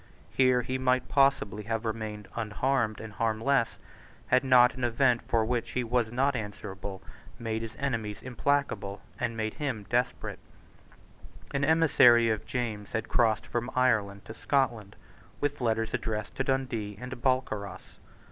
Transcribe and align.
Here 0.31 0.63
he 0.63 0.79
might 0.79 1.07
possibly 1.09 1.65
have 1.65 1.85
remained 1.85 2.27
unharmed 2.35 2.99
and 2.99 3.13
harmless, 3.13 3.77
had 4.29 4.43
not 4.43 4.73
an 4.73 4.83
event 4.83 5.21
for 5.21 5.45
which 5.45 5.73
he 5.73 5.83
was 5.83 6.11
not 6.11 6.35
answerable 6.35 7.03
made 7.37 7.61
his 7.61 7.75
enemies 7.77 8.23
implacable, 8.23 9.03
and 9.19 9.37
made 9.37 9.53
him 9.53 9.85
desperate, 9.91 10.39
An 11.53 11.63
emissary 11.63 12.31
of 12.31 12.47
James 12.47 12.93
had 12.93 13.09
crossed 13.09 13.45
from 13.45 13.69
Ireland 13.75 14.25
to 14.25 14.33
Scotland 14.33 14.95
with 15.39 15.61
letters 15.61 15.93
addressed 15.93 16.33
to 16.37 16.43
Dundee 16.43 16.97
and 16.99 17.11
Balcarras. 17.21 17.99